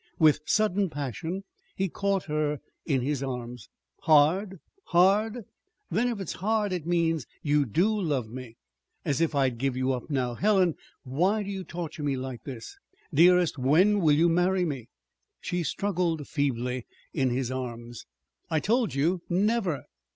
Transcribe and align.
With 0.17 0.39
sudden 0.45 0.89
passion 0.89 1.43
he 1.75 1.87
caught 1.87 2.23
her 2.23 2.57
in 2.87 3.01
his 3.01 3.21
arms. 3.21 3.69
"Hard? 3.99 4.59
Hard? 4.85 5.45
Then 5.91 6.07
if 6.07 6.19
it's 6.19 6.33
hard, 6.41 6.73
it 6.73 6.87
means 6.87 7.27
you 7.43 7.67
do 7.67 8.01
love 8.01 8.27
me. 8.27 8.57
As 9.05 9.21
if 9.21 9.35
I'd 9.35 9.59
give 9.59 9.77
you 9.77 9.91
up 9.93 10.09
now! 10.09 10.33
Helen, 10.33 10.73
why 11.03 11.43
do 11.43 11.51
you 11.51 11.63
torture 11.63 12.01
me 12.01 12.17
like 12.17 12.45
this? 12.45 12.79
Dearest, 13.13 13.59
when 13.59 13.99
will 13.99 14.15
you 14.15 14.27
marry 14.27 14.65
me?" 14.65 14.89
She 15.39 15.61
struggled 15.61 16.27
feebly 16.27 16.87
in 17.13 17.29
his 17.29 17.51
arms. 17.51 18.07
"I 18.49 18.59
told 18.59 18.95
you; 18.95 19.21
never." 19.29 19.83